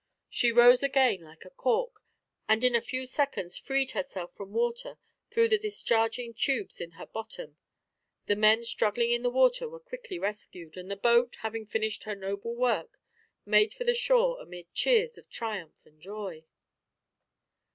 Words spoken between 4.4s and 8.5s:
water through the discharging tubes in her bottom. The